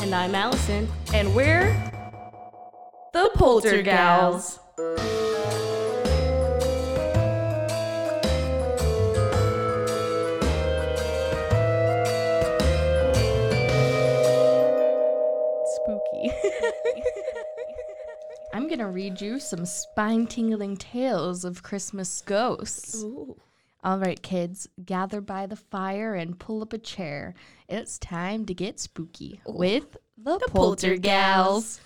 And 0.00 0.14
I'm 0.14 0.34
Allison. 0.34 0.88
and 1.12 1.34
we're 1.34 1.74
the 3.12 3.30
Poltergals. 3.34 4.58
Spooky. 15.74 16.32
I'm 18.54 18.68
gonna 18.68 18.88
read 18.90 19.20
you 19.20 19.38
some 19.38 19.66
spine 19.66 20.26
tingling 20.26 20.76
tales 20.76 21.44
of 21.44 21.62
Christmas 21.62 22.22
ghosts. 22.22 23.02
Ooh. 23.02 23.36
All 23.86 24.00
right, 24.00 24.20
kids, 24.20 24.68
gather 24.84 25.20
by 25.20 25.46
the 25.46 25.54
fire 25.54 26.14
and 26.14 26.36
pull 26.36 26.60
up 26.60 26.72
a 26.72 26.78
chair. 26.78 27.34
It's 27.68 28.00
time 28.00 28.44
to 28.46 28.52
get 28.52 28.80
spooky 28.80 29.40
with 29.46 29.96
the, 30.18 30.40
Poltergals. 30.52 31.78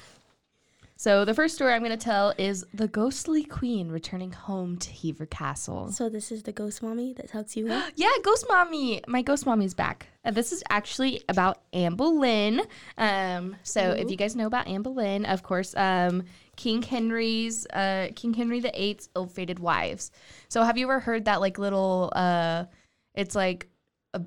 So, 0.96 1.26
the 1.26 1.34
first 1.34 1.56
story 1.56 1.74
I'm 1.74 1.82
going 1.82 1.90
to 1.90 2.02
tell 2.02 2.32
is 2.38 2.64
the 2.72 2.88
ghostly 2.88 3.44
queen 3.44 3.90
returning 3.90 4.32
home 4.32 4.78
to 4.78 4.90
Hever 4.90 5.26
Castle. 5.26 5.92
So 5.92 6.08
this 6.08 6.32
is 6.32 6.42
the 6.42 6.52
ghost 6.52 6.82
mommy 6.82 7.12
that 7.14 7.28
tucks 7.28 7.54
you 7.54 7.66
in? 7.66 7.82
Yeah, 7.96 8.08
Ghost 8.22 8.46
Mommy. 8.48 9.02
My 9.06 9.20
Ghost 9.20 9.44
Mommy's 9.44 9.74
back. 9.74 10.06
Uh, 10.24 10.30
this 10.30 10.52
is 10.52 10.62
actually 10.70 11.22
about 11.28 11.60
Anne 11.74 11.96
Boleyn. 11.96 12.62
Um, 12.96 13.56
so 13.62 13.92
if 13.92 14.10
you 14.10 14.16
guys 14.16 14.34
know 14.36 14.46
about 14.46 14.68
Anne 14.68 14.82
Boleyn, 14.82 15.26
of 15.26 15.42
course, 15.42 15.74
um, 15.76 16.24
King 16.60 16.82
Henry's 16.82 17.66
uh, 17.68 18.08
King 18.14 18.34
Henry 18.34 18.60
the 18.60 18.70
Eighth's 18.74 19.08
ill-fated 19.16 19.58
wives. 19.58 20.10
So 20.50 20.62
have 20.62 20.76
you 20.76 20.84
ever 20.84 21.00
heard 21.00 21.24
that 21.24 21.40
like 21.40 21.58
little? 21.58 22.12
Uh, 22.14 22.66
it's 23.14 23.34
like 23.34 23.70
a 24.12 24.20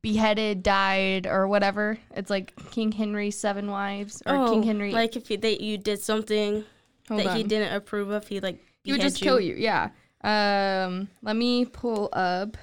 beheaded, 0.00 0.62
died, 0.62 1.26
or 1.26 1.48
whatever. 1.48 1.98
It's 2.14 2.30
like 2.30 2.54
King 2.70 2.92
Henry's 2.92 3.36
seven 3.36 3.68
wives 3.68 4.22
or 4.24 4.46
King 4.48 4.62
Henry. 4.62 4.92
Oh, 4.92 4.94
Like 4.94 5.16
if 5.16 5.28
you, 5.28 5.38
that 5.38 5.60
you 5.60 5.76
did 5.76 6.00
something 6.00 6.64
Hold 7.08 7.20
that 7.20 7.36
he 7.36 7.42
didn't 7.42 7.74
approve 7.74 8.10
of, 8.10 8.28
he 8.28 8.38
like 8.38 8.64
he 8.84 8.92
would 8.92 9.00
just 9.00 9.20
kill 9.20 9.40
you. 9.40 9.56
Yeah. 9.56 9.88
Um, 10.22 11.08
let 11.20 11.34
me 11.34 11.64
pull 11.64 12.10
up 12.12 12.56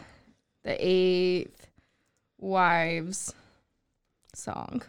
the 0.63 0.77
eighth 0.79 1.67
wives 2.37 3.33
song. 4.33 4.81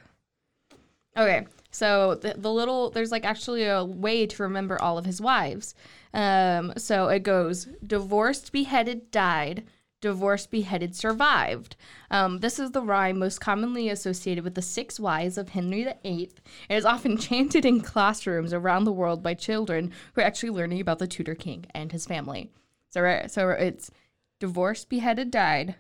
Okay, 1.21 1.47
so 1.71 2.15
the, 2.15 2.35
the 2.35 2.51
little 2.51 2.89
there's 2.89 3.13
like 3.13 3.27
actually 3.27 3.65
a 3.65 3.85
way 3.85 4.27
to 4.27 4.43
remember 4.43 4.81
all 4.81 4.97
of 4.97 5.05
his 5.05 5.21
wives. 5.21 5.75
Um, 6.15 6.73
so 6.79 7.09
it 7.09 7.23
goes 7.23 7.69
divorced, 7.87 8.53
beheaded, 8.53 9.11
died. 9.11 9.65
Divorced, 10.01 10.51
beheaded, 10.51 10.97
survived. 10.97 11.77
Um, 12.11 12.39
this 12.39 12.59
is 12.59 12.71
the 12.71 12.81
rhyme 12.81 13.19
most 13.19 13.39
commonly 13.39 13.91
associated 13.91 14.45
with 14.45 14.55
the 14.55 14.63
six 14.63 14.99
wives 14.99 15.37
of 15.37 15.51
Henry 15.51 15.85
VIII. 16.03 16.31
It 16.71 16.75
is 16.75 16.87
often 16.87 17.19
chanted 17.19 17.67
in 17.67 17.83
classrooms 17.83 18.55
around 18.55 18.85
the 18.85 18.93
world 18.93 19.23
by 19.23 19.35
children 19.35 19.93
who 20.15 20.23
are 20.23 20.25
actually 20.25 20.49
learning 20.49 20.81
about 20.81 21.01
the 21.01 21.07
Tudor 21.07 21.35
king 21.35 21.67
and 21.75 21.93
his 21.93 22.07
family. 22.07 22.51
So, 22.89 23.27
so 23.27 23.51
it's 23.51 23.91
divorced, 24.39 24.89
beheaded, 24.89 25.31
died. 25.31 25.75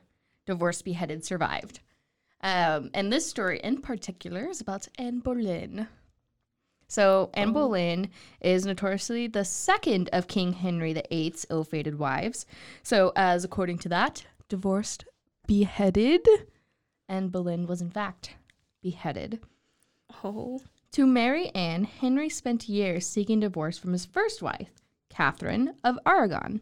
Divorced, 0.45 0.85
beheaded, 0.85 1.25
survived. 1.25 1.81
Um, 2.43 2.91
and 2.95 3.13
this 3.13 3.29
story 3.29 3.61
in 3.63 3.83
particular 3.83 4.49
is 4.49 4.61
about 4.61 4.89
Anne 4.99 5.21
Boleyn. 5.21 5.89
So 6.89 7.31
Anne 7.35 7.53
Boleyn 7.53 8.11
is 8.41 8.67
notoriously 8.67 9.29
the 9.29 9.45
second 9.45 10.11
of 10.13 10.27
King 10.27 10.55
Henry 10.55 10.93
VIII's 10.93 11.47
ill-fated 11.49 11.99
wives. 11.99 12.47
So, 12.83 13.13
as 13.15 13.45
according 13.45 13.79
to 13.79 13.89
that, 13.91 14.25
divorced, 14.49 15.05
beheaded, 15.47 16.27
Anne 17.09 17.29
Boleyn 17.29 17.67
was 17.67 17.81
in 17.81 17.91
fact 17.91 18.35
beheaded. 18.83 19.41
Oh, 20.25 20.63
To 20.93 21.07
marry 21.07 21.51
Anne, 21.55 21.85
Henry 21.85 22.29
spent 22.29 22.69
years 22.69 23.07
seeking 23.07 23.39
divorce 23.41 23.79
from 23.79 23.93
his 23.93 24.05
first 24.07 24.43
wife, 24.43 24.73
Catherine 25.11 25.75
of 25.85 25.97
Aragon. 26.05 26.61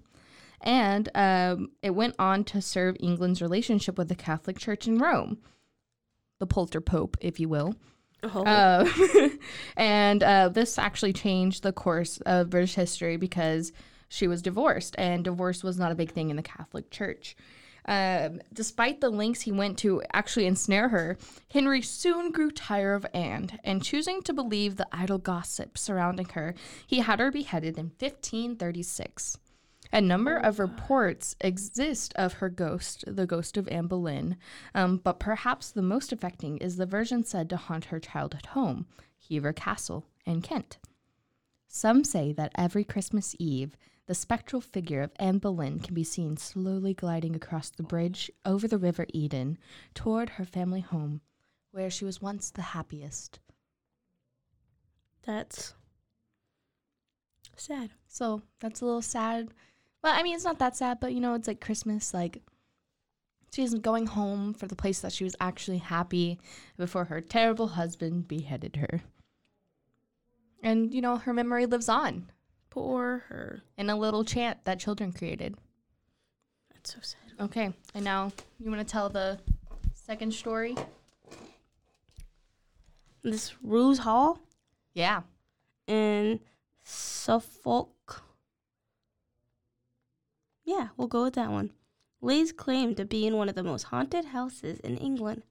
And 0.61 1.09
um, 1.15 1.71
it 1.83 1.91
went 1.91 2.17
on 2.19 2.45
to 2.45 2.61
serve 2.61 2.97
England's 3.01 3.41
relationship 3.41 3.97
with 3.97 4.09
the 4.09 4.15
Catholic 4.15 4.59
Church 4.59 4.87
in 4.87 4.99
Rome, 4.99 5.39
the 6.39 6.47
Polter 6.47 6.81
Pope, 6.81 7.17
if 7.21 7.41
you 7.41 7.49
will. 7.49 7.75
oh, 8.23 8.45
Uh, 8.45 8.89
and 9.77 10.23
uh, 10.23 10.49
this 10.49 10.79
actually 10.79 11.13
changed 11.13 11.63
the 11.63 11.73
course 11.73 12.19
of 12.27 12.51
British 12.51 12.75
history 12.75 13.17
because 13.17 13.73
she 14.09 14.27
was 14.27 14.43
divorced, 14.43 14.95
and 14.99 15.25
divorce 15.25 15.63
was 15.63 15.79
not 15.79 15.93
a 15.93 15.97
big 15.97 16.13
thing 16.13 16.31
in 16.31 16.37
the 16.37 16.43
Catholic 16.43 16.91
Church. 16.91 17.37
Um, 17.85 18.43
despite 18.53 19.01
the 19.01 19.09
lengths 19.09 19.43
he 19.43 19.53
went 19.53 19.79
to 19.79 20.03
actually 20.13 20.45
ensnare 20.45 20.91
her, 20.91 21.17
Henry 21.51 21.81
soon 21.81 22.33
grew 22.33 22.51
tired 22.51 22.95
of 22.95 23.07
Anne, 23.15 23.59
and 23.65 23.83
choosing 23.83 24.21
to 24.23 24.35
believe 24.35 24.77
the 24.77 24.87
idle 24.93 25.19
gossip 25.19 25.79
surrounding 25.79 26.29
her, 26.31 26.55
he 26.87 26.99
had 26.99 27.19
her 27.19 27.31
beheaded 27.31 27.79
in 27.79 27.87
1536. 27.99 29.39
A 29.91 30.01
number 30.01 30.37
of 30.37 30.59
reports 30.59 31.35
exist 31.41 32.13
of 32.17 32.35
her 32.35 32.51
ghost, 32.51 33.05
the 33.07 33.27
ghost 33.27 33.57
of 33.57 33.67
Anne 33.69 33.87
Boleyn, 33.87 34.37
um, 34.75 34.99
but 34.99 35.19
perhaps 35.19 35.71
the 35.71 35.83
most 35.83 36.13
affecting 36.13 36.59
is 36.59 36.77
the 36.77 36.87
version 36.87 37.25
said 37.25 37.49
to 37.51 37.57
haunt 37.57 37.87
her 37.87 37.99
childhood 37.99 38.47
home, 38.47 38.87
Hever 39.29 39.53
Castle 39.53 40.05
in 40.27 40.43
Kent. 40.43 40.79
Some 41.67 42.05
say 42.05 42.33
that 42.33 42.53
every 42.55 42.85
Christmas 42.85 43.35
Eve, 43.39 43.77
the 44.07 44.15
spectral 44.15 44.61
figure 44.61 45.03
of 45.03 45.13
Anne 45.17 45.39
Boleyn 45.39 45.81
can 45.81 45.95
be 45.95 46.05
seen 46.05 46.37
slowly 46.37 46.95
gliding 46.95 47.35
across 47.35 47.71
the 47.71 47.83
bridge 47.83 48.31
over 48.45 48.69
the 48.69 48.79
River 48.79 49.07
Eden 49.13 49.59
toward 49.95 50.31
her 50.31 50.45
family 50.45 50.81
home, 50.81 51.21
where 51.73 51.91
she 51.91 52.05
was 52.05 52.21
once 52.23 52.51
the 52.51 52.63
happiest. 52.63 53.39
that's 55.23 55.75
sad. 57.57 57.91
So 58.07 58.43
that's 58.61 58.81
a 58.81 58.85
little 58.87 59.03
sad. 59.03 59.49
Well, 60.09 60.19
I 60.19 60.23
mean, 60.23 60.35
it's 60.35 60.45
not 60.45 60.59
that 60.61 60.75
sad, 60.75 61.01
but 61.01 61.13
you 61.13 61.21
know, 61.21 61.35
it's 61.35 61.47
like 61.47 61.61
Christmas. 61.61 62.15
Like, 62.15 62.41
she's 63.53 63.75
going 63.75 64.07
home 64.07 64.55
for 64.55 64.67
the 64.67 64.75
place 64.75 65.01
that 65.01 65.13
she 65.13 65.23
was 65.23 65.37
actually 65.39 65.77
happy 65.77 66.39
before 66.79 67.05
her 67.05 67.21
terrible 67.21 67.69
husband 67.69 68.27
beheaded 68.27 68.77
her. 68.77 69.03
And, 70.63 70.95
you 70.95 71.03
know, 71.03 71.19
her 71.19 71.35
memory 71.35 71.67
lives 71.67 71.91
on 71.91 72.31
Poor 72.71 73.25
her. 73.29 73.61
in 73.77 73.91
a 73.91 73.97
little 73.97 74.25
chant 74.25 74.65
that 74.65 74.81
children 74.81 75.13
created. 75.13 75.57
That's 76.73 76.95
so 76.95 77.01
sad. 77.03 77.45
Okay, 77.45 77.75
and 77.95 78.03
now 78.03 78.33
you 78.59 78.71
want 78.71 78.81
to 78.81 78.91
tell 78.91 79.11
the 79.11 79.39
second 79.93 80.33
story? 80.33 80.75
This 83.23 83.63
Roos 83.63 83.99
Hall 83.99 84.41
Yeah. 84.95 85.21
in 85.87 86.41
Suffolk. 86.83 88.23
Yeah, 90.69 90.89
we'll 90.99 91.09
go 91.09 91.25
with 91.25 91.33
that 91.37 91.51
one. 91.51 91.71
Lays 92.21 92.53
claim 92.53 92.95
to 92.97 93.07
be 93.07 93.27
in 93.27 93.39
one 93.39 93.49
of 93.49 93.55
the 93.55 93.63
most 93.63 93.85
haunted 93.85 94.27
houses 94.27 94.79
in 94.81 94.99
England. 94.99 95.45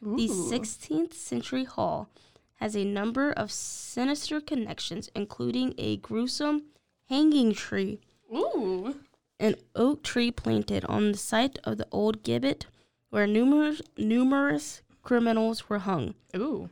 The 0.00 0.26
16th 0.26 1.12
century 1.12 1.64
hall 1.64 2.08
has 2.54 2.74
a 2.74 2.82
number 2.82 3.30
of 3.30 3.52
sinister 3.52 4.40
connections, 4.40 5.10
including 5.14 5.74
a 5.76 5.98
gruesome 5.98 6.62
hanging 7.10 7.52
tree, 7.52 8.00
Ooh. 8.34 8.96
an 9.38 9.56
oak 9.74 10.02
tree 10.02 10.30
planted 10.30 10.82
on 10.86 11.12
the 11.12 11.18
site 11.18 11.58
of 11.64 11.76
the 11.76 11.86
old 11.92 12.22
gibbet 12.22 12.64
where 13.10 13.26
numerous, 13.26 13.82
numerous 13.98 14.80
criminals 15.02 15.68
were 15.68 15.80
hung. 15.80 16.14
Ooh. 16.34 16.70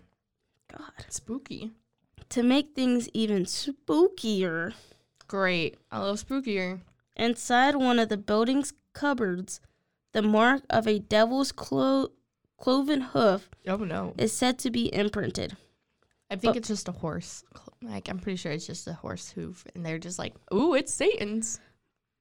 God. 0.72 1.04
Spooky. 1.10 1.72
To 2.30 2.42
make 2.42 2.74
things 2.74 3.10
even 3.12 3.44
spookier, 3.44 4.72
Great. 5.28 5.76
I 5.90 5.98
love 5.98 6.24
spookier. 6.24 6.80
Inside 7.16 7.76
one 7.76 7.98
of 7.98 8.08
the 8.08 8.16
building's 8.16 8.72
cupboards, 8.92 9.60
the 10.12 10.22
mark 10.22 10.62
of 10.70 10.86
a 10.86 10.98
devil's 10.98 11.52
clo- 11.52 12.12
cloven 12.58 13.00
hoof 13.02 13.50
Oh 13.66 13.76
no. 13.76 14.14
is 14.16 14.32
said 14.32 14.58
to 14.60 14.70
be 14.70 14.92
imprinted. 14.94 15.56
I 16.30 16.36
think 16.36 16.52
But- 16.54 16.56
it's 16.58 16.68
just 16.68 16.88
a 16.88 16.92
horse. 16.92 17.44
Like 17.82 18.08
I'm 18.08 18.18
pretty 18.18 18.36
sure 18.36 18.50
it's 18.52 18.66
just 18.66 18.86
a 18.88 18.94
horse 18.94 19.30
hoof, 19.30 19.64
and 19.74 19.84
they're 19.86 19.98
just 19.98 20.18
like, 20.18 20.34
"Ooh, 20.52 20.74
it's 20.74 20.92
Satan's." 20.92 21.60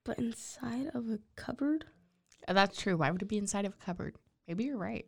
But 0.04 0.18
inside 0.18 0.90
of 0.94 1.08
a 1.10 1.18
cupboard? 1.34 1.86
Uh, 2.46 2.52
That's 2.52 2.78
true. 2.78 2.96
Why 2.98 3.10
would 3.10 3.22
it 3.22 3.28
be 3.28 3.38
inside 3.38 3.64
of 3.64 3.72
a 3.74 3.84
cupboard? 3.84 4.16
Maybe 4.46 4.64
you're 4.64 4.76
right. 4.78 5.06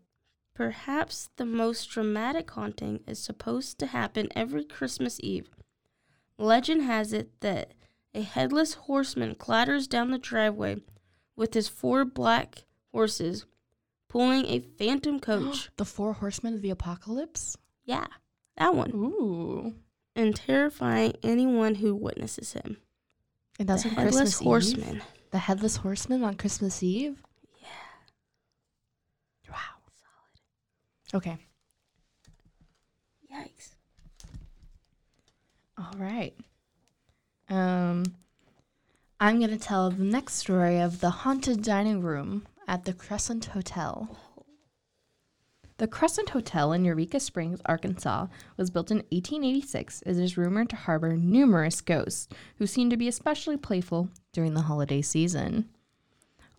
Perhaps 0.55 1.31
the 1.37 1.45
most 1.45 1.87
dramatic 1.91 2.51
haunting 2.51 3.05
is 3.07 3.21
supposed 3.21 3.79
to 3.79 3.87
happen 3.87 4.29
every 4.35 4.65
Christmas 4.65 5.21
Eve. 5.23 5.49
Legend 6.37 6.83
has 6.83 7.13
it 7.13 7.41
that 7.41 7.75
a 8.15 8.23
headless 8.23 8.75
horseman 8.75 9.35
clatters 9.35 9.87
down 9.87 10.11
the 10.11 10.19
driveway 10.19 10.77
with 11.37 11.55
his 11.55 11.69
four 11.69 12.05
black 12.05 12.65
horses 12.93 13.47
pulling 14.09 14.47
a 14.47 14.61
phantom 14.61 15.21
coach. 15.29 15.71
the 15.77 15.85
four 15.85 16.15
horsemen 16.15 16.55
of 16.55 16.63
the 16.63 16.71
apocalypse. 16.71 17.57
yeah, 17.85 18.07
that 18.57 18.75
one. 18.75 18.91
Ooh. 18.95 19.75
And 20.17 20.35
terrifying 20.35 21.15
anyone 21.23 21.77
who 21.77 21.95
witnesses 21.95 22.53
him. 22.55 22.79
And 23.61 23.69
that's 23.69 23.85
the 23.85 23.91
on 23.91 23.95
headless 23.97 24.15
Christmas 24.17 24.39
horseman. 24.41 24.97
Eve. 24.97 25.03
The 25.31 25.39
headless 25.39 25.77
horseman 25.77 26.25
on 26.25 26.35
Christmas 26.35 26.83
Eve. 26.83 27.23
Yeah. 27.61 27.69
Wow. 29.51 29.57
Solid. 31.13 31.23
Okay. 31.23 31.39
Yikes. 33.33 33.75
All 35.77 35.95
right. 35.99 36.35
Um, 37.49 38.05
I'm 39.21 39.41
gonna 39.41 39.59
tell 39.59 39.91
the 39.91 40.05
next 40.05 40.35
story 40.35 40.79
of 40.81 41.01
the 41.01 41.11
haunted 41.11 41.63
dining 41.63 42.03
room 42.03 42.47
at 42.67 42.85
the 42.85 42.93
Crescent 42.93 43.47
Hotel. 43.47 44.17
The 45.79 45.87
Crescent 45.87 46.31
Hotel 46.31 46.73
in 46.73 46.85
Eureka 46.85 47.21
Springs, 47.21 47.61
Arkansas, 47.67 48.27
was 48.57 48.69
built 48.69 48.91
in 48.91 48.99
1886 49.13 50.03
and 50.03 50.21
is 50.21 50.37
rumored 50.37 50.69
to 50.71 50.77
harbor 50.77 51.17
numerous 51.17 51.81
ghosts 51.81 52.29
who 52.57 52.67
seem 52.67 52.91
to 52.91 52.97
be 52.97 53.09
especially 53.09 53.57
playful 53.57 54.11
during 54.33 54.55
the 54.55 54.63
holiday 54.63 55.01
season. 55.01 55.69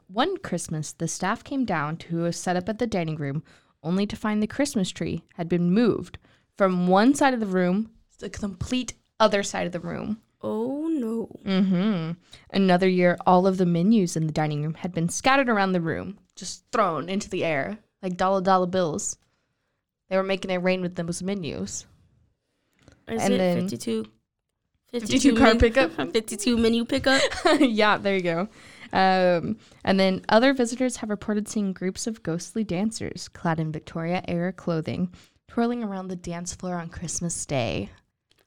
One 0.08 0.38
Christmas, 0.38 0.94
the 0.94 1.08
staff 1.08 1.44
came 1.44 1.66
down 1.66 1.98
to 1.98 2.32
set 2.32 2.56
up 2.56 2.70
at 2.70 2.80
the 2.80 2.88
dining 2.88 3.18
room 3.18 3.44
only 3.84 4.08
to 4.08 4.16
find 4.16 4.42
the 4.42 4.48
Christmas 4.48 4.90
tree 4.90 5.24
had 5.36 5.48
been 5.48 5.72
moved 5.72 6.18
from 6.58 6.88
one 6.88 7.14
side 7.14 7.34
of 7.34 7.40
the 7.40 7.46
room 7.46 7.92
to 8.14 8.22
the 8.22 8.30
complete 8.30 8.94
other 9.20 9.44
side 9.44 9.68
of 9.68 9.74
the 9.74 9.80
room. 9.80 10.22
Oh 10.42 10.88
no. 10.88 11.30
Mm-hmm. 11.46 12.12
Another 12.52 12.88
year, 12.88 13.18
all 13.28 13.46
of 13.46 13.58
the 13.58 13.66
menus 13.66 14.16
in 14.16 14.26
the 14.28 14.34
dining 14.34 14.64
room 14.64 14.76
had 14.76 14.94
been 14.94 15.10
scattered 15.10 15.50
around 15.50 15.74
the 15.74 15.82
room, 15.82 16.18
just 16.36 16.64
thrown 16.72 17.10
into 17.10 17.30
the 17.30 17.44
air 17.44 17.80
like 18.02 18.16
dollar 18.18 18.42
dollar 18.42 18.68
bills. 18.68 19.18
They 20.10 20.16
were 20.18 20.24
making 20.24 20.52
it 20.52 20.58
rain 20.64 20.82
with 20.82 20.96
those 20.96 21.22
menus. 21.22 21.86
Is 23.08 23.22
And 23.22 23.34
it 23.34 23.38
then- 23.38 23.62
52? 23.70 24.06
52 24.92 25.36
car 25.36 25.48
men- 25.48 25.60
pickup? 25.60 25.92
52 26.14 26.58
menu 26.58 26.84
pickup? 26.86 27.22
yeah, 27.60 27.98
there 27.98 28.16
you 28.16 28.22
go. 28.24 28.48
Um, 28.92 29.58
and 29.84 30.00
then 30.00 30.26
other 30.30 30.52
visitors 30.54 30.96
have 30.98 31.12
reported 31.12 31.48
seeing 31.48 31.74
groups 31.74 32.08
of 32.08 32.24
ghostly 32.24 32.64
dancers 32.64 33.28
clad 33.28 33.60
in 33.60 33.72
Victoria 33.72 34.24
era 34.28 34.52
clothing 34.52 35.14
twirling 35.48 35.84
around 35.84 36.08
the 36.08 36.16
dance 36.16 36.56
floor 36.56 36.76
on 36.76 36.90
Christmas 36.90 37.46
Day. 37.46 37.90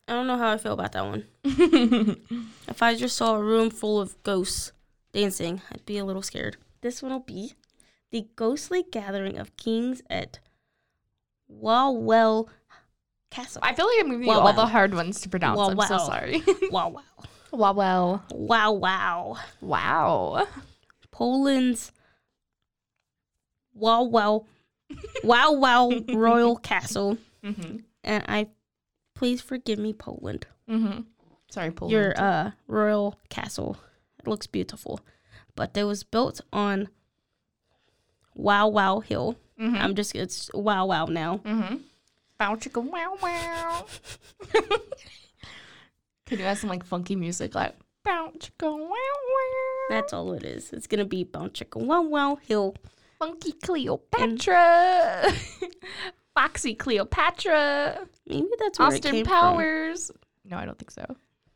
I 0.09 0.13
don't 0.13 0.27
know 0.27 0.37
how 0.37 0.51
I 0.51 0.59
feel 0.59 0.73
about 0.73 0.93
that 0.93 1.05
one. 1.05 1.27
If 2.69 2.83
I 2.83 2.95
just 2.95 3.17
saw 3.17 3.37
a 3.37 3.43
room 3.43 3.71
full 3.71 4.01
of 4.01 4.21
ghosts 4.23 4.73
dancing, 5.13 5.61
I'd 5.71 5.85
be 5.85 5.99
a 5.99 6.05
little 6.05 6.23
scared. 6.23 6.57
This 6.81 7.03
one 7.03 7.13
will 7.13 7.21
be 7.21 7.53
the 8.11 8.27
ghostly 8.35 8.85
gathering 8.91 9.39
of 9.39 9.57
kings 9.57 10.03
at 10.09 10.39
Wawel 11.51 12.49
Castle. 13.31 13.61
I 13.63 13.75
feel 13.75 13.87
like 13.87 13.97
I'm 14.01 14.11
giving 14.11 14.27
you 14.27 14.33
all 14.33 14.53
the 14.53 14.67
hard 14.67 14.95
ones 14.95 15.21
to 15.21 15.29
pronounce. 15.29 15.59
Wow, 15.59 15.71
I'm 15.71 15.81
so 15.89 15.99
sorry. 15.99 16.43
wow, 16.71 16.89
wow, 16.89 17.03
wow, 17.53 18.23
wow, 18.31 18.69
wow. 18.81 19.37
wow. 19.61 20.49
Poland's 21.11 21.93
Wow, 23.75 24.03
wow, 24.05 24.45
wow, 25.25 25.53
wow 25.53 25.91
Royal 26.13 26.57
Castle. 26.57 27.19
Mm-hmm. 27.43 27.79
And 28.05 28.25
I, 28.29 28.49
please 29.23 29.41
forgive 29.41 29.79
me, 29.79 29.93
Poland. 29.93 30.49
Mm-hmm. 30.69 31.03
Sorry, 31.49 31.71
Paul. 31.71 31.89
your 31.93 32.13
uh, 32.21 32.51
royal 32.67 33.21
castle. 33.29 33.77
It 34.19 34.27
looks 34.27 34.49
beautiful, 34.49 34.99
but 35.55 35.77
it 35.77 35.85
was 35.85 36.03
built 36.03 36.41
on 36.53 36.89
Wow 38.35 38.67
Wow 38.67 38.99
Hill. 38.99 39.37
Mhm. 39.61 39.79
I'm 39.79 39.95
just 39.95 40.17
it's 40.17 40.51
Wow 40.53 40.87
Wow 40.87 41.05
now. 41.05 41.39
Mm-hmm. 41.45 41.77
Bow 42.37 42.57
chicka 42.57 42.83
wow 42.83 43.17
wow. 43.23 43.87
Could 46.27 46.41
you 46.41 46.45
add 46.45 46.59
some 46.59 46.71
like 46.71 46.85
funky 46.85 47.15
music 47.15 47.55
like 47.55 47.77
bow 48.03 48.33
chicka 48.41 48.67
wow 48.77 48.89
wow? 48.89 49.87
That's 49.91 50.13
all 50.13 50.33
it 50.33 50.43
is. 50.43 50.73
It's 50.73 50.89
gonna 50.89 51.05
be 51.05 51.23
Bound 51.23 51.55
Chicka 51.55 51.79
Wow 51.81 52.03
Wow 52.03 52.39
Hill. 52.43 52.75
funky 53.21 53.53
Cleopatra. 53.53 55.33
Foxy 56.35 56.75
Cleopatra. 56.75 58.07
Maybe 58.27 58.49
that's 58.59 58.79
where 58.79 58.89
it 58.89 58.95
Austin 58.95 59.13
came 59.13 59.25
Powers. 59.27 60.11
No, 60.45 60.57
I 60.57 60.65
don't 60.65 60.79
think 60.79 60.91
so. 60.91 61.05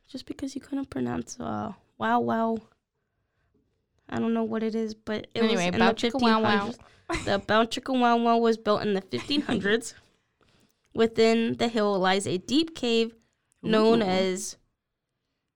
Just 0.08 0.26
because 0.26 0.54
you 0.54 0.60
couldn't 0.60 0.90
pronounce 0.90 1.38
uh, 1.40 1.72
Wow 1.98 2.20
Wow. 2.20 2.58
I 4.08 4.18
don't 4.18 4.34
know 4.34 4.44
what 4.44 4.62
it 4.62 4.74
is, 4.74 4.94
but 4.94 5.26
it 5.34 5.42
Anyway, 5.42 5.66
was 5.66 5.74
in 5.74 5.78
Bow 5.80 5.88
the 5.92 5.94
Chicka 5.94 6.20
Wow 6.20 6.42
Wow. 6.42 6.72
1500s. 7.10 7.24
The 7.24 7.38
Bound 7.40 7.70
Chicka 7.70 7.98
Wow 7.98 8.16
Wow 8.18 8.38
was 8.38 8.56
built 8.56 8.82
in 8.82 8.94
the 8.94 9.02
1500s. 9.02 9.94
Within 10.94 11.56
the 11.56 11.68
hill 11.68 11.98
lies 11.98 12.26
a 12.26 12.38
deep 12.38 12.74
cave 12.74 13.14
known 13.62 14.00
Ooh. 14.02 14.06
as 14.06 14.56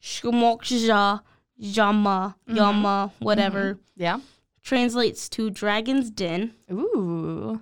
Shmokja 0.02 1.20
Yama 1.56 2.36
Mm-hmm. 2.48 2.56
Yama 2.56 3.12
whatever 3.20 3.78
Yeah. 3.96 4.20
translates 4.62 5.28
to 5.30 5.50
Dragon's 5.50 6.10
Den. 6.10 6.54
Ooh. 6.72 7.60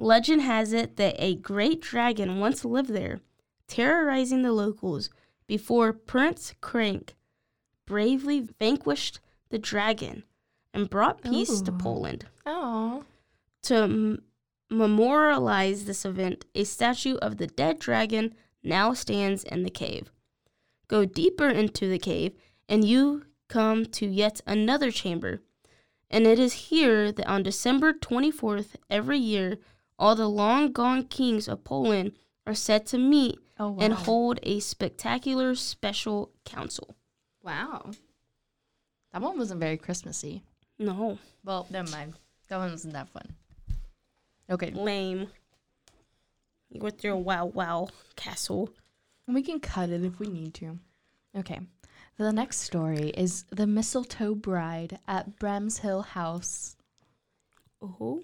Legend 0.00 0.40
has 0.40 0.72
it 0.72 0.96
that 0.96 1.14
a 1.18 1.34
great 1.36 1.82
dragon 1.82 2.40
once 2.40 2.64
lived 2.64 2.88
there, 2.88 3.20
terrorizing 3.68 4.40
the 4.40 4.52
locals 4.52 5.10
before 5.46 5.92
Prince 5.92 6.54
Crank 6.62 7.14
bravely 7.86 8.48
vanquished 8.58 9.20
the 9.50 9.58
dragon 9.58 10.24
and 10.72 10.88
brought 10.88 11.22
peace 11.22 11.60
to 11.60 11.70
Poland. 11.70 12.24
Oh. 12.46 13.04
To 13.64 13.74
m- 13.74 14.22
memorialize 14.70 15.84
this 15.84 16.06
event, 16.06 16.46
a 16.54 16.64
statue 16.64 17.16
of 17.16 17.36
the 17.36 17.46
dead 17.46 17.78
dragon 17.78 18.34
now 18.62 18.94
stands 18.94 19.44
in 19.44 19.64
the 19.64 19.70
cave. 19.70 20.10
Go 20.88 21.04
deeper 21.04 21.50
into 21.50 21.90
the 21.90 21.98
cave, 21.98 22.32
and 22.70 22.84
you 22.84 23.26
come 23.48 23.84
to 23.84 24.06
yet 24.06 24.40
another 24.46 24.90
chamber. 24.90 25.42
And 26.08 26.26
it 26.26 26.38
is 26.38 26.70
here 26.70 27.12
that 27.12 27.28
on 27.28 27.42
December 27.42 27.92
24th 27.92 28.76
every 28.88 29.18
year, 29.18 29.58
all 30.00 30.16
the 30.16 30.26
long 30.28 30.72
gone 30.72 31.04
kings 31.04 31.46
of 31.46 31.62
Poland 31.62 32.12
are 32.46 32.54
said 32.54 32.86
to 32.86 32.98
meet 32.98 33.38
Oh 33.58 33.70
wow. 33.70 33.84
and 33.84 33.92
hold 33.92 34.40
a 34.42 34.58
spectacular 34.60 35.54
special 35.54 36.30
council. 36.44 36.96
Wow. 37.44 37.90
That 39.12 39.22
one 39.22 39.38
wasn't 39.38 39.60
very 39.60 39.76
Christmassy. 39.76 40.42
No, 40.78 41.18
Well, 41.44 41.66
never 41.70 41.90
mind. 41.90 42.14
That 42.48 42.56
one 42.58 42.70
wasn't 42.70 42.94
that 42.94 43.10
fun. 43.10 43.34
Okay. 44.48 44.70
lame. 44.70 45.28
With 46.72 47.04
your 47.04 47.16
wow 47.16 47.46
wow 47.46 47.88
castle. 48.16 48.70
And 49.26 49.34
we 49.34 49.42
can 49.42 49.60
cut 49.60 49.90
it 49.90 50.02
if 50.04 50.18
we 50.18 50.28
need 50.28 50.54
to. 50.54 50.78
Okay. 51.36 51.60
The 52.16 52.32
next 52.32 52.60
story 52.60 53.10
is 53.10 53.44
The 53.50 53.66
Mistletoe 53.66 54.34
Bride 54.34 54.98
at 55.06 55.38
Bramshill 55.38 56.04
House. 56.06 56.76
Oh. 57.82 58.22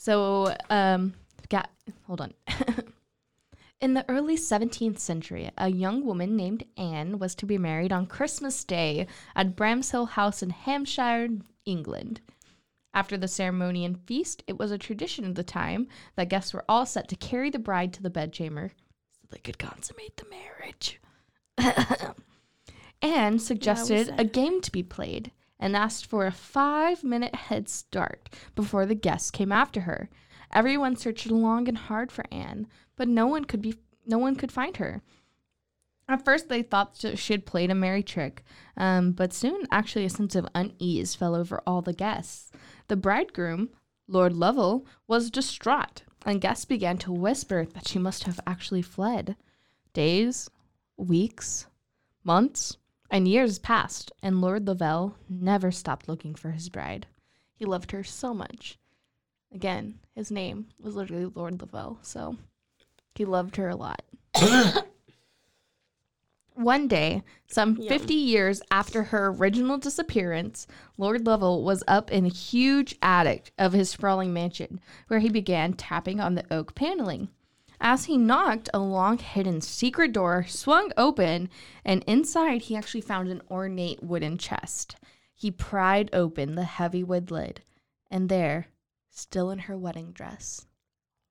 So, 0.00 0.56
um, 0.70 1.12
got, 1.50 1.68
hold 2.06 2.22
on. 2.22 2.32
In 3.82 3.92
the 3.92 4.08
early 4.08 4.34
17th 4.34 4.98
century, 4.98 5.50
a 5.58 5.68
young 5.68 6.06
woman 6.06 6.36
named 6.36 6.64
Anne 6.78 7.18
was 7.18 7.34
to 7.34 7.44
be 7.44 7.58
married 7.58 7.92
on 7.92 8.06
Christmas 8.06 8.64
Day 8.64 9.06
at 9.36 9.56
Bramshill 9.56 10.08
House 10.08 10.42
in 10.42 10.48
Hampshire, 10.48 11.28
England. 11.66 12.22
After 12.94 13.18
the 13.18 13.28
ceremony 13.28 13.84
and 13.84 14.00
feast, 14.06 14.42
it 14.46 14.58
was 14.58 14.70
a 14.70 14.78
tradition 14.78 15.26
of 15.26 15.34
the 15.34 15.44
time 15.44 15.86
that 16.16 16.30
guests 16.30 16.54
were 16.54 16.64
all 16.66 16.86
set 16.86 17.06
to 17.08 17.16
carry 17.16 17.50
the 17.50 17.58
bride 17.58 17.92
to 17.92 18.02
the 18.02 18.08
bedchamber 18.08 18.70
so 19.12 19.28
they 19.30 19.40
could 19.40 19.58
consummate 19.58 20.16
the 20.16 20.24
marriage. 20.30 20.98
Anne 23.02 23.38
suggested 23.38 24.14
a 24.16 24.24
game 24.24 24.62
to 24.62 24.72
be 24.72 24.82
played 24.82 25.30
and 25.60 25.76
asked 25.76 26.06
for 26.06 26.26
a 26.26 26.32
five 26.32 27.04
minute 27.04 27.34
head 27.34 27.68
start 27.68 28.28
before 28.56 28.86
the 28.86 28.94
guests 28.96 29.30
came 29.30 29.52
after 29.52 29.82
her. 29.82 30.08
Everyone 30.52 30.96
searched 30.96 31.30
long 31.30 31.68
and 31.68 31.78
hard 31.78 32.10
for 32.10 32.24
Anne, 32.32 32.66
but 32.96 33.06
no 33.06 33.26
one 33.28 33.44
could 33.44 33.62
be 33.62 33.74
no 34.06 34.18
one 34.18 34.34
could 34.34 34.50
find 34.50 34.78
her. 34.78 35.02
At 36.08 36.24
first, 36.24 36.48
they 36.48 36.62
thought 36.62 37.04
she 37.14 37.32
had 37.32 37.46
played 37.46 37.70
a 37.70 37.74
merry 37.74 38.02
trick, 38.02 38.42
um, 38.76 39.12
but 39.12 39.32
soon, 39.32 39.62
actually, 39.70 40.04
a 40.06 40.10
sense 40.10 40.34
of 40.34 40.48
unease 40.56 41.14
fell 41.14 41.36
over 41.36 41.62
all 41.64 41.82
the 41.82 41.92
guests. 41.92 42.50
The 42.88 42.96
bridegroom, 42.96 43.68
Lord 44.08 44.32
Lovell, 44.32 44.84
was 45.06 45.30
distraught, 45.30 46.02
and 46.26 46.40
guests 46.40 46.64
began 46.64 46.98
to 46.98 47.12
whisper 47.12 47.64
that 47.64 47.86
she 47.86 48.00
must 48.00 48.24
have 48.24 48.40
actually 48.44 48.82
fled. 48.82 49.36
Days, 49.92 50.50
weeks, 50.96 51.66
months, 52.24 52.76
and 53.10 53.26
years 53.26 53.58
passed, 53.58 54.12
and 54.22 54.40
Lord 54.40 54.66
Lovell 54.66 55.16
never 55.28 55.70
stopped 55.70 56.08
looking 56.08 56.34
for 56.34 56.50
his 56.50 56.68
bride. 56.68 57.06
He 57.54 57.64
loved 57.64 57.90
her 57.92 58.04
so 58.04 58.32
much. 58.32 58.78
Again, 59.52 59.98
his 60.14 60.30
name 60.30 60.68
was 60.80 60.94
literally 60.94 61.30
Lord 61.34 61.60
Lovell, 61.60 61.98
so 62.02 62.36
he 63.14 63.24
loved 63.24 63.56
her 63.56 63.68
a 63.68 63.76
lot. 63.76 64.02
One 66.54 66.88
day, 66.88 67.22
some 67.46 67.76
50 67.76 68.12
years 68.12 68.60
after 68.70 69.04
her 69.04 69.28
original 69.28 69.78
disappearance, 69.78 70.66
Lord 70.98 71.26
Lovell 71.26 71.64
was 71.64 71.82
up 71.88 72.10
in 72.12 72.26
a 72.26 72.30
huge 72.30 72.96
attic 73.02 73.52
of 73.58 73.72
his 73.72 73.90
sprawling 73.90 74.32
mansion, 74.32 74.78
where 75.08 75.20
he 75.20 75.30
began 75.30 75.72
tapping 75.72 76.20
on 76.20 76.34
the 76.34 76.44
oak 76.52 76.74
paneling. 76.74 77.28
As 77.80 78.04
he 78.04 78.18
knocked, 78.18 78.68
a 78.74 78.78
long 78.78 79.18
hidden 79.18 79.60
secret 79.62 80.12
door 80.12 80.44
swung 80.46 80.92
open, 80.96 81.48
and 81.84 82.04
inside 82.06 82.62
he 82.62 82.76
actually 82.76 83.00
found 83.00 83.28
an 83.28 83.42
ornate 83.50 84.02
wooden 84.02 84.36
chest. 84.36 84.96
He 85.34 85.50
pried 85.50 86.10
open 86.12 86.54
the 86.54 86.64
heavy 86.64 87.02
wood 87.02 87.30
lid, 87.30 87.62
and 88.10 88.28
there, 88.28 88.68
still 89.08 89.50
in 89.50 89.60
her 89.60 89.78
wedding 89.78 90.12
dress, 90.12 90.66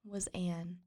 was 0.03 0.27
Anne. 0.33 0.79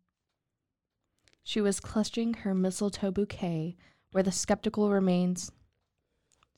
She 1.44 1.60
was 1.60 1.80
clutching 1.80 2.34
her 2.34 2.54
mistletoe 2.54 3.10
bouquet 3.10 3.76
where 4.10 4.22
the 4.22 4.32
skeptical 4.32 4.90
remains 4.90 5.52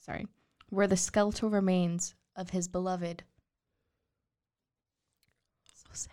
sorry, 0.05 0.27
where 0.69 0.87
the 0.87 0.97
skeletal 0.97 1.49
remains 1.51 2.15
of 2.37 2.51
his 2.51 2.69
beloved. 2.69 3.25
So 5.65 5.89
sad. 5.93 6.13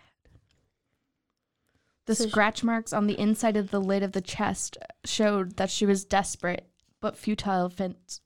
The 2.06 2.14
So 2.16 2.28
scratch 2.28 2.64
marks 2.64 2.92
on 2.92 3.06
the 3.06 3.18
inside 3.18 3.56
of 3.56 3.70
the 3.70 3.80
lid 3.80 4.02
of 4.02 4.12
the 4.12 4.20
chest 4.20 4.76
showed 5.04 5.56
that 5.56 5.70
she 5.70 5.86
was 5.86 6.04
desperate 6.04 6.68
but 7.00 7.16
futile 7.16 7.68
fence. 7.68 8.20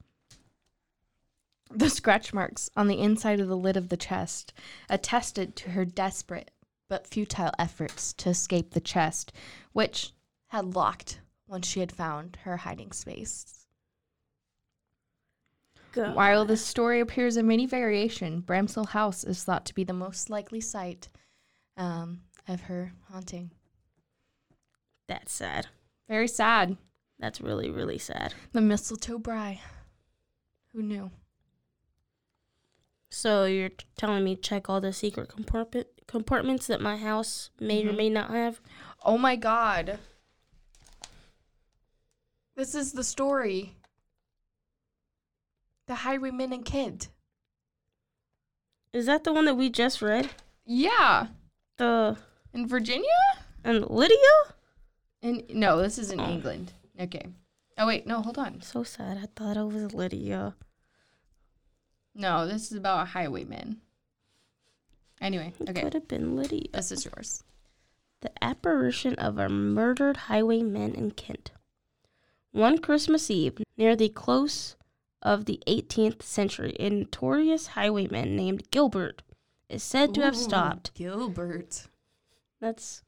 The 1.71 1.91
scratch 1.91 2.33
marks 2.33 2.71
on 2.77 2.89
the 2.89 3.01
inside 3.01 3.41
of 3.41 3.49
the 3.49 3.57
lid 3.57 3.77
of 3.77 3.89
the 3.89 3.97
chest 3.97 4.53
attested 4.89 5.57
to 5.57 5.71
her 5.71 5.85
desperate 5.85 6.51
but 6.89 7.07
futile 7.07 7.51
efforts 7.59 8.13
to 8.15 8.31
escape 8.31 8.71
the 8.71 8.81
chest, 8.81 9.33
which 9.73 10.13
had 10.49 10.75
locked 10.75 11.21
once 11.49 11.67
she 11.67 11.81
had 11.81 11.93
found 11.93 12.39
her 12.45 12.59
hiding 12.59 12.93
space. 12.93 13.67
While 15.95 16.45
this 16.45 16.65
story 16.65 17.01
appears 17.01 17.37
in 17.37 17.47
many 17.47 17.67
variation, 17.67 18.43
Bramshill 18.43 18.89
House 18.89 19.25
is 19.25 19.43
thought 19.43 19.65
to 19.67 19.75
be 19.75 19.83
the 19.83 19.93
most 19.95 20.29
likely 20.29 20.61
site 20.61 21.09
um, 21.77 22.21
of 22.47 22.63
her 22.63 22.93
haunting. 23.11 23.51
That's 25.09 25.33
sad. 25.33 25.69
Very 26.09 26.29
sad. 26.29 26.77
That's 27.19 27.41
really, 27.41 27.71
really 27.71 27.99
sad. 27.99 28.35
The 28.53 28.61
mistletoe 28.61 29.19
bry. 29.19 29.61
Who 30.73 30.83
knew? 30.83 31.11
So 33.11 33.45
you're 33.45 33.71
t- 33.71 33.87
telling 33.97 34.25
me 34.25 34.37
check 34.37 34.69
all 34.69 34.81
the 34.81 34.93
secret 34.93 35.29
compartment 35.29 35.87
compartments 36.07 36.67
that 36.69 36.81
my 36.81 36.97
house 36.97 37.51
may 37.59 37.85
or 37.85 37.93
Mhm. 37.93 37.97
may 37.97 38.11
not 38.11 38.31
have? 38.31 38.61
Oh 39.05 39.17
my 39.19 39.35
god. 39.37 39.99
This 42.55 42.75
is 42.75 42.93
the 42.93 43.03
story. 43.05 43.75
The 45.87 45.97
Highwayman 45.97 46.53
and 46.53 46.65
Kid. 46.65 47.09
Is 48.93 49.07
that 49.07 49.25
the 49.25 49.33
one 49.33 49.45
that 49.47 49.55
we 49.57 49.69
just 49.69 50.01
read? 50.03 50.31
Yeah. 50.65 51.29
The 51.77 52.17
In 52.53 52.67
Virginia? 52.69 53.07
and 53.65 53.89
Lydia? 53.91 54.55
In 55.27 55.43
no, 55.49 55.83
this 55.83 55.99
is 55.99 56.13
in 56.13 56.21
Oh. 56.21 56.29
England. 56.31 56.73
Okay. 57.01 57.27
Oh 57.77 57.87
wait, 57.89 58.07
no, 58.07 58.23
hold 58.23 58.39
on. 58.39 58.63
So 58.63 58.85
sad. 58.85 59.19
I 59.19 59.27
thought 59.35 59.57
it 59.57 59.65
was 59.67 59.93
Lydia. 59.93 60.55
No, 62.15 62.47
this 62.47 62.71
is 62.71 62.79
about 62.79 63.03
a 63.03 63.11
highwayman. 63.11 63.81
Anyway, 65.21 65.53
It 65.59 65.71
okay. 65.71 65.83
could 65.83 65.95
have 65.95 66.07
been 66.07 66.37
Lydia. 66.37 66.69
This 66.73 66.93
is 66.93 67.05
yours. 67.05 67.43
The 68.21 68.31
apparition 68.43 69.15
of 69.17 69.37
a 69.39 69.49
murdered 69.49 70.17
highwayman 70.29 70.95
in 70.95 71.11
Kent. 71.11 71.51
One 72.53 72.79
Christmas 72.79 73.29
Eve, 73.31 73.59
near 73.77 73.97
the 73.97 74.09
close 74.09 74.77
of 75.23 75.47
the 75.47 75.61
18th 75.67 76.23
century, 76.23 76.77
a 76.79 76.89
notorious 76.89 77.69
highwayman 77.69 78.37
named 78.37 78.71
Gilbert 78.71 79.23
is 79.69 79.83
said 79.83 80.15
to 80.15 80.23
have 80.23 80.37
stopped. 80.37 80.95
Gilbert. 80.95 81.89
That's 82.61 83.03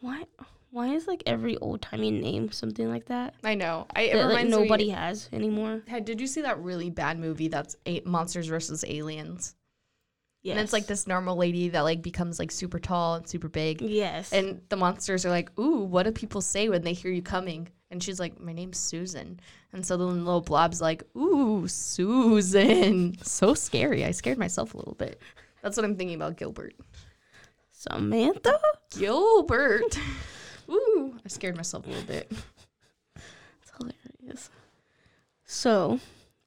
why. 0.00 0.24
Why 0.70 0.94
is 0.94 1.06
like 1.08 1.22
every 1.26 1.56
old 1.58 1.82
timey 1.82 2.10
name 2.12 2.52
something 2.52 2.88
like 2.88 3.06
that 3.06 3.34
I 3.42 3.54
know. 3.56 3.86
I 3.94 4.02
it 4.02 4.12
that 4.12 4.18
like, 4.18 4.28
reminds 4.28 4.56
me- 4.56 4.62
nobody 4.62 4.88
has 4.90 5.28
anymore? 5.32 5.82
Hey, 5.86 6.00
did 6.00 6.20
you 6.20 6.26
see 6.26 6.42
that 6.42 6.58
really 6.60 6.90
bad 6.90 7.18
movie 7.18 7.48
that's 7.48 7.76
eight 7.86 8.06
monsters 8.06 8.46
versus 8.46 8.84
aliens? 8.86 9.56
Yes. 10.42 10.52
And 10.52 10.62
it's 10.62 10.72
like 10.72 10.86
this 10.86 11.06
normal 11.06 11.36
lady 11.36 11.68
that 11.70 11.82
like 11.82 12.00
becomes 12.02 12.38
like 12.38 12.50
super 12.50 12.78
tall 12.78 13.16
and 13.16 13.28
super 13.28 13.48
big. 13.48 13.82
Yes. 13.82 14.32
And 14.32 14.62
the 14.70 14.76
monsters 14.76 15.26
are 15.26 15.30
like, 15.30 15.56
"Ooh, 15.58 15.80
what 15.80 16.04
do 16.04 16.12
people 16.12 16.40
say 16.40 16.68
when 16.70 16.82
they 16.82 16.94
hear 16.94 17.10
you 17.10 17.20
coming?" 17.20 17.68
And 17.90 18.02
she's 18.02 18.18
like, 18.18 18.40
"My 18.40 18.54
name's 18.54 18.78
Susan." 18.78 19.38
And 19.74 19.84
so 19.84 19.98
the 19.98 20.04
little 20.04 20.40
blob's 20.40 20.80
like, 20.80 21.02
"Ooh, 21.14 21.68
Susan." 21.68 23.16
So 23.22 23.52
scary. 23.52 24.02
I 24.04 24.12
scared 24.12 24.38
myself 24.38 24.72
a 24.72 24.78
little 24.78 24.94
bit. 24.94 25.20
That's 25.62 25.76
what 25.76 25.84
I'm 25.84 25.96
thinking 25.96 26.16
about 26.16 26.38
Gilbert. 26.38 26.74
Samantha. 27.72 28.58
Gilbert. 28.96 29.98
Ooh, 30.70 31.18
I 31.24 31.28
scared 31.28 31.56
myself 31.56 31.86
a 31.86 31.90
little 31.90 32.04
bit. 32.04 32.30
It's 33.16 33.72
hilarious. 33.76 34.50
So, 35.44 36.00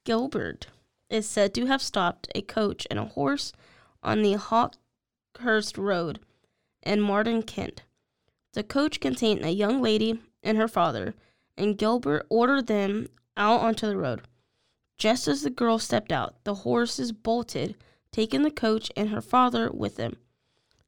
Gilbert 0.06 0.68
is 1.10 1.28
said 1.28 1.54
to 1.54 1.66
have 1.66 1.82
stopped 1.82 2.30
a 2.34 2.42
coach 2.42 2.88
and 2.90 2.98
a 2.98 3.06
horse 3.06 3.54
on 4.02 4.22
the 4.22 4.36
Hawkhurst 4.36 5.78
Road 5.78 6.20
in 6.82 7.02
Marden, 7.02 7.44
Kent. 7.44 7.84
The 8.54 8.64
coach 8.64 9.00
contained 9.00 9.44
a 9.44 9.52
young 9.52 9.82
lady 9.82 10.20
and 10.42 10.58
her 10.58 10.68
father, 10.68 11.16
and 11.58 11.78
Gilbert 11.78 12.26
ordered 12.30 12.68
them 12.68 13.10
out 13.36 13.62
onto 13.62 13.88
the 13.88 13.98
road. 13.98 14.22
Just 14.98 15.28
as 15.28 15.42
the 15.42 15.50
girl 15.50 15.80
stepped 15.80 16.12
out, 16.12 16.36
the 16.44 16.56
horses 16.56 17.12
bolted, 17.12 17.76
taking 18.12 18.44
the 18.44 18.52
coach 18.52 18.92
and 18.96 19.10
her 19.10 19.22
father 19.22 19.72
with 19.72 19.96
them. 19.96 20.18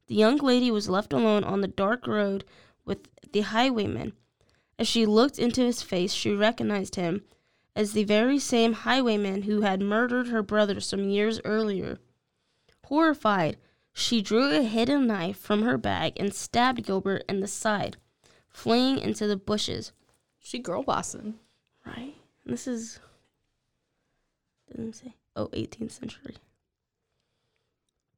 The 0.06 0.14
young 0.14 0.36
lady 0.36 0.70
was 0.70 0.88
left 0.88 1.12
alone 1.12 1.42
on 1.44 1.60
the 1.60 1.68
dark 1.68 2.06
road 2.06 2.44
with 2.86 3.08
the 3.32 3.42
highwayman. 3.42 4.14
As 4.78 4.88
she 4.88 5.04
looked 5.04 5.38
into 5.38 5.60
his 5.62 5.82
face, 5.82 6.12
she 6.12 6.32
recognized 6.32 6.94
him 6.94 7.22
as 7.74 7.92
the 7.92 8.04
very 8.04 8.38
same 8.38 8.72
highwayman 8.72 9.42
who 9.42 9.60
had 9.60 9.82
murdered 9.82 10.28
her 10.28 10.42
brother 10.42 10.80
some 10.80 11.10
years 11.10 11.40
earlier. 11.44 11.98
Horrified, 12.84 13.58
she 13.92 14.22
drew 14.22 14.50
a 14.50 14.62
hidden 14.62 15.06
knife 15.06 15.38
from 15.38 15.62
her 15.62 15.76
bag 15.76 16.14
and 16.16 16.32
stabbed 16.32 16.84
Gilbert 16.84 17.24
in 17.28 17.40
the 17.40 17.48
side, 17.48 17.96
fleeing 18.48 18.98
into 18.98 19.26
the 19.26 19.36
bushes. 19.36 19.92
She 20.38 20.58
girl 20.58 20.82
bossing. 20.82 21.34
Right? 21.84 22.14
And 22.44 22.52
this 22.52 22.66
is. 22.66 23.00
Didn't 24.68 24.94
say. 24.94 25.14
Oh, 25.34 25.48
18th 25.48 25.92
century. 25.92 26.36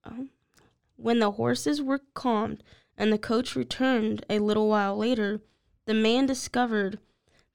Um, 0.05 0.31
when 0.97 1.19
the 1.19 1.33
horses 1.33 1.81
were 1.81 2.01
calmed 2.15 2.63
and 2.99 3.12
the 3.12 3.19
coach 3.19 3.55
returned 3.55 4.26
a 4.28 4.40
little 4.40 4.69
while 4.69 4.97
later, 4.97 5.40
the 5.87 5.95
man 5.95 6.26
discovered 6.26 6.99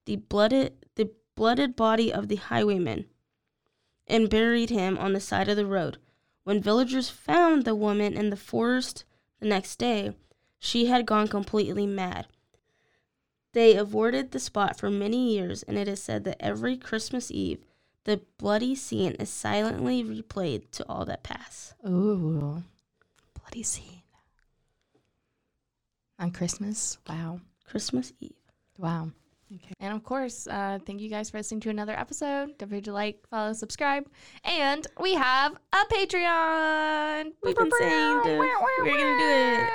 the 0.05 0.15
blooded 0.15 0.73
the 0.95 1.11
blooded 1.35 1.75
body 1.75 2.11
of 2.11 2.29
the 2.29 2.37
highwayman 2.37 3.05
and 4.07 4.29
buried 4.29 4.69
him 4.69 4.97
on 4.97 5.13
the 5.13 5.19
side 5.19 5.49
of 5.49 5.57
the 5.57 5.65
road. 5.65 5.97
When 6.43 6.61
villagers 6.61 7.09
found 7.09 7.63
the 7.63 7.75
woman 7.75 8.13
in 8.17 8.29
the 8.29 8.37
forest 8.37 9.03
the 9.39 9.47
next 9.47 9.77
day, 9.77 10.13
she 10.59 10.85
had 10.85 11.05
gone 11.05 11.27
completely 11.27 11.85
mad. 11.85 12.27
They 13.53 13.75
avoided 13.75 14.31
the 14.31 14.39
spot 14.39 14.77
for 14.77 14.89
many 14.89 15.33
years, 15.33 15.63
and 15.63 15.77
it 15.77 15.87
is 15.87 16.01
said 16.01 16.23
that 16.23 16.41
every 16.41 16.75
Christmas 16.75 17.29
Eve, 17.29 17.63
the 18.03 18.21
bloody 18.37 18.75
scene 18.75 19.13
is 19.13 19.29
silently 19.29 20.03
replayed 20.03 20.71
to 20.71 20.85
all 20.89 21.05
that 21.05 21.23
pass. 21.23 21.73
Ooh, 21.87 22.63
bloody 23.39 23.63
scene. 23.63 24.02
On 26.23 26.31
Christmas? 26.31 26.97
Wow. 27.09 27.41
Christmas 27.65 28.13
Eve. 28.21 28.31
Wow. 28.77 29.11
Okay. 29.53 29.73
And 29.81 29.93
of 29.93 30.03
course, 30.05 30.47
uh, 30.47 30.79
thank 30.85 31.01
you 31.01 31.09
guys 31.09 31.29
for 31.29 31.37
listening 31.37 31.59
to 31.61 31.69
another 31.69 31.91
episode. 31.91 32.57
Don't 32.57 32.69
forget 32.69 32.85
to 32.85 32.93
like, 32.93 33.27
follow, 33.29 33.51
subscribe. 33.51 34.07
And 34.45 34.87
we 35.01 35.15
have 35.15 35.51
a 35.73 35.83
Patreon. 35.93 37.33
We've 37.43 37.57
been 37.57 37.71
saying 37.77 38.23
to- 38.23 38.37
we're 38.39 38.85
gonna 38.85 39.17
do 39.19 39.25
it. 39.65 39.69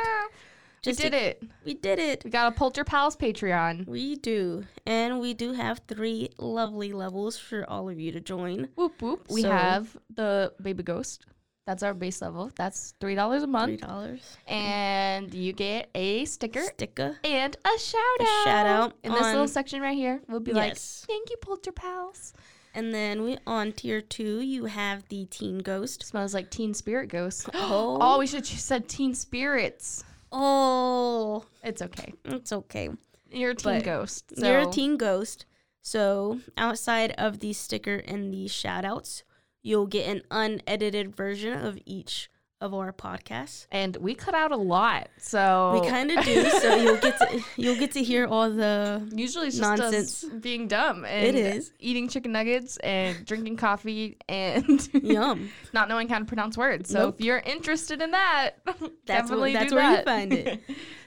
we 0.86 0.92
did 0.94 1.10
to- 1.12 1.16
it. 1.18 1.42
We 1.66 1.74
did 1.74 1.98
it. 1.98 2.24
We 2.24 2.30
got 2.30 2.50
a 2.50 2.56
Polter 2.56 2.82
Pals 2.82 3.14
Patreon. 3.14 3.86
We 3.86 4.16
do. 4.16 4.64
And 4.86 5.20
we 5.20 5.34
do 5.34 5.52
have 5.52 5.82
three 5.86 6.30
lovely 6.38 6.94
levels 6.94 7.36
for 7.36 7.68
all 7.68 7.90
of 7.90 8.00
you 8.00 8.10
to 8.12 8.20
join. 8.20 8.68
Whoop 8.74 9.02
whoop. 9.02 9.26
We 9.30 9.42
So- 9.42 9.50
have 9.50 9.98
the 10.08 10.54
Baby 10.62 10.82
Ghost. 10.82 11.26
That's 11.68 11.82
our 11.82 11.92
base 11.92 12.22
level. 12.22 12.50
That's 12.56 12.94
three 12.98 13.14
dollars 13.14 13.42
a 13.42 13.46
month. 13.46 13.80
Three 13.80 13.88
dollars. 13.88 14.38
and 14.46 15.34
you 15.34 15.52
get 15.52 15.90
a 15.94 16.24
sticker 16.24 16.62
Sticker. 16.62 17.18
and 17.22 17.54
a 17.62 17.78
shout 17.78 18.00
A 18.20 18.22
out. 18.22 18.44
shout 18.44 18.66
out 18.66 18.92
in 19.04 19.12
this 19.12 19.20
little 19.20 19.46
section 19.46 19.82
right 19.82 19.94
here. 19.94 20.22
We'll 20.28 20.40
be 20.40 20.54
like, 20.54 20.70
Yes. 20.70 21.04
"Thank 21.06 21.28
you, 21.28 21.36
Polter 21.36 21.70
Pals." 21.72 22.32
And 22.74 22.94
then 22.94 23.22
we 23.22 23.36
on 23.46 23.72
tier 23.72 24.00
two, 24.00 24.40
you 24.40 24.64
have 24.64 25.06
the 25.10 25.26
Teen 25.26 25.58
Ghost. 25.58 26.02
Smells 26.04 26.32
like 26.32 26.48
Teen 26.50 26.72
Spirit 26.72 27.10
Ghost. 27.10 27.50
Oh. 27.52 27.98
oh, 28.00 28.18
we 28.18 28.26
should 28.26 28.48
have 28.48 28.60
said 28.60 28.88
Teen 28.88 29.14
Spirits. 29.14 30.04
Oh, 30.32 31.44
It's 31.62 31.82
okay. 31.82 32.14
it's 32.24 32.50
okay. 32.52 32.88
You're 33.30 33.50
a 33.50 33.54
Teen 33.54 33.74
But 33.74 33.84
Ghost. 33.84 34.32
You're 34.38 34.60
a 34.60 34.70
teen 34.70 34.96
ghost. 34.96 35.44
So 35.82 36.40
outside 36.56 37.12
of 37.18 37.40
the 37.40 37.52
sticker 37.52 37.96
and 37.96 38.32
the 38.32 38.48
shout 38.48 38.84
outs, 38.86 39.22
you'll 39.68 39.86
get 39.86 40.06
an 40.08 40.22
unedited 40.30 41.14
version 41.14 41.52
of 41.66 41.78
each 41.84 42.30
of 42.60 42.74
our 42.74 42.92
podcasts. 42.92 43.68
and 43.70 43.96
we 43.98 44.16
cut 44.16 44.34
out 44.34 44.50
a 44.50 44.56
lot. 44.56 45.06
So 45.18 45.78
We 45.80 45.88
kind 45.88 46.10
of 46.10 46.24
do, 46.24 46.50
so 46.50 46.74
you'll 46.82 46.96
get 46.96 47.16
to 47.18 47.40
you'll 47.56 47.76
get 47.76 47.92
to 47.92 48.02
hear 48.02 48.26
all 48.26 48.50
the 48.50 49.08
Usually 49.14 49.46
it's 49.46 49.58
just 49.58 49.78
Nonsense. 49.80 50.24
being 50.40 50.66
dumb 50.66 51.04
and 51.04 51.24
It 51.24 51.34
is. 51.36 51.70
eating 51.78 52.08
chicken 52.08 52.32
nuggets 52.32 52.76
and 52.78 53.24
drinking 53.24 53.58
coffee 53.58 54.16
and 54.28 54.88
yum. 55.14 55.50
not 55.72 55.88
knowing 55.88 56.08
how 56.08 56.18
to 56.18 56.24
pronounce 56.24 56.56
words. 56.58 56.90
So 56.90 56.98
Nope. 56.98 57.14
if 57.20 57.24
you're 57.24 57.38
interested 57.38 58.02
in 58.02 58.10
that, 58.10 58.50
That's 58.66 58.80
definitely 59.04 59.52
what, 59.52 59.60
that's 59.60 59.70
do 59.70 59.76
where 59.76 59.90
that. 59.92 59.98
you 60.00 60.04
find 60.04 60.32
it. 60.32 60.60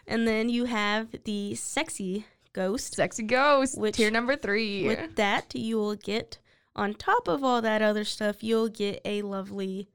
and 0.07 0.25
then 0.25 0.47
you 0.47 0.63
have 0.65 1.07
the 1.25 1.55
sexy 1.55 2.25
ghost. 2.53 2.95
Sexy 2.95 3.23
ghost, 3.23 3.77
Which- 3.77 3.95
tier 3.97 4.09
number 4.09 4.37
three. 4.37 4.87
With 4.87 5.17
that, 5.17 5.53
you 5.53 5.75
will 5.75 5.95
get 5.95 6.37
on 6.75 6.93
top 6.93 7.27
of 7.27 7.43
all 7.43 7.61
that 7.61 7.81
other 7.81 8.03
stuff, 8.03 8.43
you'll 8.43 8.69
get 8.69 9.01
a 9.05 9.21
lovely 9.21 9.89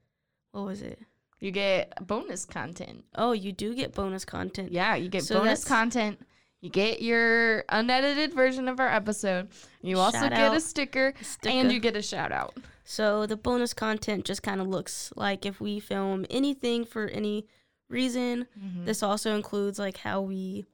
what 0.52 0.64
was 0.64 0.80
it? 0.82 0.98
you 1.38 1.50
get 1.50 1.94
bonus 2.06 2.44
content. 2.46 3.04
Oh, 3.14 3.32
you 3.32 3.52
do 3.52 3.74
get 3.74 3.94
bonus 3.94 4.24
content. 4.24 4.72
Yeah, 4.72 4.94
you 4.96 5.08
get 5.08 5.22
So 5.22 5.38
bonus 5.38 5.64
content. 5.64 6.18
You 6.62 6.70
get 6.70 7.02
your 7.02 7.64
unedited 7.68 8.32
version 8.32 8.66
of 8.66 8.80
our 8.80 8.88
episode. 8.88 9.48
You 9.82 9.98
also 9.98 10.28
get 10.28 10.54
a 10.54 10.60
sticker, 10.60 11.12
Sticker. 11.20 11.54
and 11.54 11.70
you 11.70 11.78
get 11.78 11.94
a 11.94 12.02
shout 12.02 12.32
out. 12.32 12.56
So 12.84 13.26
the 13.26 13.36
bonus 13.36 13.74
content 13.74 14.24
just 14.24 14.42
kind 14.42 14.60
of 14.60 14.66
looks 14.66 15.12
like 15.14 15.44
if 15.44 15.60
we 15.60 15.78
film 15.78 16.24
anything 16.30 16.84
for 16.84 17.06
any 17.08 17.46
reason. 17.88 18.46
Mm-hmm. 18.58 18.84
This 18.86 19.02
also 19.02 19.36
includes 19.36 19.78
like 19.78 19.98
how 19.98 20.22
we 20.22 20.64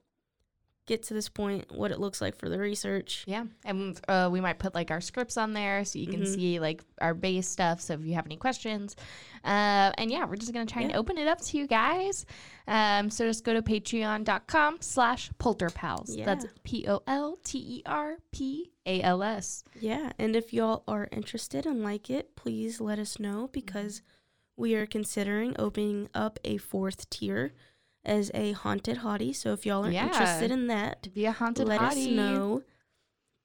get 0.86 1.04
to 1.04 1.14
this 1.14 1.28
point, 1.28 1.64
what 1.70 1.92
it 1.92 2.00
looks 2.00 2.20
like 2.20 2.36
for 2.36 2.48
the 2.48 2.58
research. 2.58 3.22
Yeah, 3.26 3.44
and 3.64 4.00
uh, 4.08 4.28
we 4.32 4.40
might 4.40 4.58
put 4.58 4.74
like 4.74 4.90
our 4.90 5.00
scripts 5.00 5.36
on 5.36 5.52
there 5.52 5.84
so 5.84 5.98
you 6.00 6.08
can 6.08 6.22
Mhm. 6.22 6.34
see 6.34 6.58
like 6.60 6.82
our 7.00 7.14
base 7.14 7.48
stuff. 7.48 7.80
So 7.80 7.94
if 7.94 8.04
you 8.04 8.14
have 8.14 8.26
any 8.26 8.36
questions, 8.36 8.96
uh, 9.44 9.92
and 9.96 10.10
yeah, 10.10 10.24
we're 10.24 10.36
just 10.36 10.52
gonna 10.52 10.66
try 10.66 10.82
and 10.82 10.94
open 10.96 11.18
it 11.18 11.28
up 11.28 11.40
to 11.42 11.56
you 11.58 11.66
guys. 11.68 12.26
Um, 12.66 13.10
so 13.10 13.26
just 13.26 13.44
go 13.44 13.52
to 13.54 13.62
patreon.com 13.62 14.78
slash 14.80 15.30
polterpals. 15.38 16.16
Yeah. 16.16 16.24
That's 16.26 16.46
P 16.64 16.86
O 16.88 17.00
L 17.06 17.38
T 17.44 17.58
E 17.58 17.82
R 17.86 18.16
P 18.32 18.72
A 18.86 19.00
L 19.02 19.22
S. 19.22 19.62
Yeah, 19.80 20.12
and 20.18 20.34
if 20.34 20.52
y'all 20.52 20.82
are 20.88 21.08
interested 21.12 21.64
and 21.66 21.82
like 21.84 22.10
it, 22.10 22.34
please 22.36 22.80
let 22.80 22.98
us 22.98 23.18
know 23.18 23.48
because 23.52 24.02
we 24.56 24.74
are 24.74 24.86
considering 24.86 25.54
opening 25.58 26.08
up 26.14 26.38
a 26.44 26.56
fourth 26.56 27.08
tier 27.08 27.52
as 28.04 28.30
a 28.34 28.52
haunted 28.52 28.98
hottie. 28.98 29.34
So 29.34 29.52
if 29.52 29.64
y'all 29.66 29.84
are 29.86 29.90
Yeah. 29.90 30.06
interested 30.06 30.50
in 30.50 30.66
that, 30.68 31.08
Be 31.14 31.24
a 31.26 31.32
haunted 31.32 31.68
let 31.68 31.80
us 31.80 31.96
know. 31.96 32.62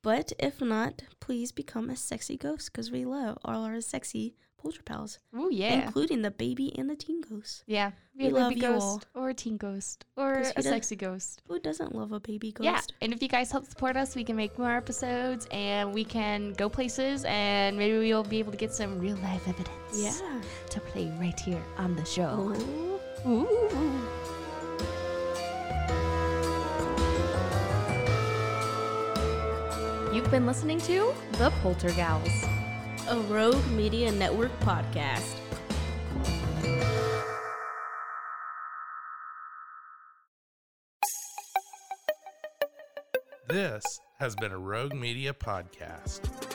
But 0.04 0.32
if 0.40 0.62
not, 0.62 1.04
please 1.20 1.52
become 1.52 1.90
a 1.90 1.96
sexy 1.96 2.38
ghost 2.38 2.72
because 2.72 2.92
we 2.92 3.04
love 3.06 3.38
all 3.44 3.64
our 3.66 3.82
sexy 3.82 4.36
polter 4.58 4.82
pals, 4.84 5.20
Ooh 5.38 5.50
yeah. 5.52 5.74
including 5.86 6.22
the 6.24 6.32
baby 6.32 6.74
and 6.78 6.90
the 6.90 6.96
teen 6.96 7.22
ghost. 7.22 7.64
yeah, 7.68 7.92
we 8.18 8.28
a 8.28 8.30
love 8.32 8.50
baby 8.50 8.62
you 8.62 8.68
ghost 8.68 9.06
all. 9.14 9.24
or 9.24 9.30
a 9.30 9.34
teen 9.34 9.56
ghost 9.58 10.06
or 10.16 10.34
a 10.36 10.54
we 10.56 10.62
sexy 10.64 10.96
ghost. 10.96 11.42
Who 11.48 11.60
doesn't 11.60 11.94
love 11.94 12.12
a 12.12 12.20
baby 12.20 12.52
ghost? 12.54 12.66
Yeah, 12.66 12.82
and 13.02 13.14
if 13.14 13.22
you 13.22 13.28
guys 13.30 13.52
help 13.52 13.66
support 13.66 13.96
us, 13.98 14.16
we 14.16 14.24
can 14.24 14.36
make 14.36 14.58
more 14.58 14.72
episodes 14.76 15.48
and 15.52 15.94
we 15.94 16.04
can 16.04 16.54
go 16.54 16.70
places 16.70 17.24
and 17.28 17.78
maybe 17.78 17.98
we'll 18.00 18.24
be 18.24 18.40
able 18.40 18.52
to 18.52 18.58
get 18.58 18.74
some 18.74 18.98
real 18.98 19.18
life 19.18 19.48
evidence. 19.48 19.72
Yeah. 19.94 20.42
to 20.72 20.80
play 20.80 21.12
right 21.20 21.40
here 21.40 21.62
on 21.78 21.96
the 21.96 22.06
show. 22.06 22.54
Oh. 23.26 23.30
Ooh. 23.30 24.08
You've 30.28 30.34
been 30.34 30.46
listening 30.46 30.80
to 30.80 31.14
The 31.38 31.52
Poltergals. 31.62 32.28
A 33.08 33.18
Rogue 33.30 33.66
Media 33.68 34.12
Network 34.12 34.52
podcast. 34.60 35.38
This 43.48 44.02
has 44.20 44.36
been 44.36 44.52
a 44.52 44.60
Rogue 44.60 44.94
Media 44.94 45.32
podcast. 45.32 46.47